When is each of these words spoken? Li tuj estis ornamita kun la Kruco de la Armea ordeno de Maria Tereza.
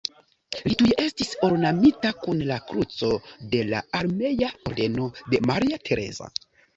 Li 0.67 0.75
tuj 0.77 0.93
estis 1.01 1.33
ornamita 1.47 2.11
kun 2.23 2.41
la 2.51 2.57
Kruco 2.69 3.09
de 3.51 3.59
la 3.73 3.81
Armea 3.99 4.49
ordeno 4.71 5.05
de 5.35 5.41
Maria 5.53 5.79
Tereza. 5.91 6.31